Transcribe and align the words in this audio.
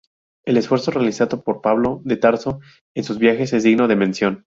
El 0.45 0.57
esfuerzo 0.57 0.89
realizado 0.89 1.43
por 1.43 1.61
Pablo 1.61 2.01
de 2.03 2.17
Tarso 2.17 2.59
en 2.95 3.03
sus 3.03 3.19
viajes 3.19 3.53
es 3.53 3.61
digno 3.61 3.87
de 3.87 3.95
mención. 3.95 4.47